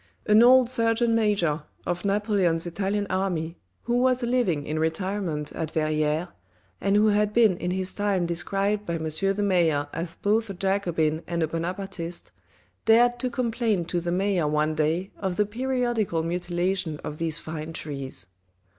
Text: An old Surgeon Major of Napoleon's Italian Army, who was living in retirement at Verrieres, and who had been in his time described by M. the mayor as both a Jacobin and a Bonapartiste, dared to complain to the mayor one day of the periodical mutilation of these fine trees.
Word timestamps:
An 0.25 0.41
old 0.41 0.67
Surgeon 0.67 1.13
Major 1.13 1.61
of 1.85 2.03
Napoleon's 2.03 2.65
Italian 2.65 3.05
Army, 3.11 3.59
who 3.83 3.99
was 4.01 4.23
living 4.23 4.65
in 4.65 4.79
retirement 4.79 5.51
at 5.51 5.69
Verrieres, 5.69 6.27
and 6.81 6.95
who 6.95 7.09
had 7.09 7.33
been 7.33 7.55
in 7.57 7.69
his 7.69 7.93
time 7.93 8.25
described 8.25 8.83
by 8.83 8.95
M. 8.95 9.03
the 9.07 9.43
mayor 9.45 9.87
as 9.93 10.15
both 10.15 10.49
a 10.49 10.55
Jacobin 10.55 11.21
and 11.27 11.43
a 11.43 11.47
Bonapartiste, 11.47 12.31
dared 12.85 13.19
to 13.19 13.29
complain 13.29 13.85
to 13.85 14.01
the 14.01 14.11
mayor 14.11 14.47
one 14.47 14.73
day 14.73 15.11
of 15.19 15.35
the 15.35 15.45
periodical 15.45 16.23
mutilation 16.23 16.97
of 17.03 17.19
these 17.19 17.37
fine 17.37 17.71
trees. 17.71 18.25